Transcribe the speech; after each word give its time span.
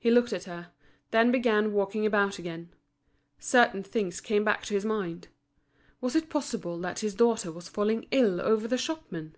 He 0.00 0.10
looked 0.10 0.32
at 0.32 0.46
her, 0.46 0.72
then 1.12 1.30
began 1.30 1.72
walking 1.72 2.04
about 2.04 2.40
again. 2.40 2.70
Certain 3.38 3.84
things 3.84 4.20
came 4.20 4.42
back 4.42 4.64
to 4.66 4.74
his 4.74 4.84
mind. 4.84 5.28
Was 6.00 6.16
it 6.16 6.28
possible 6.28 6.76
that 6.80 6.98
his 6.98 7.14
daughter 7.14 7.52
was 7.52 7.68
falling 7.68 8.08
ill 8.10 8.40
over 8.40 8.66
the 8.66 8.76
shopman? 8.76 9.36